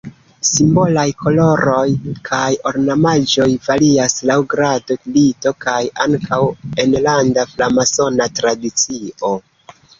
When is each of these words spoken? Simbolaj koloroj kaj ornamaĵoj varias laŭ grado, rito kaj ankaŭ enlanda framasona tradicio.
Simbolaj 0.47 1.01
koloroj 1.23 1.83
kaj 2.29 2.47
ornamaĵoj 2.71 3.47
varias 3.67 4.17
laŭ 4.31 4.39
grado, 4.55 4.99
rito 5.19 5.55
kaj 5.69 5.79
ankaŭ 6.09 6.43
enlanda 6.87 7.47
framasona 7.55 8.33
tradicio. 8.43 9.35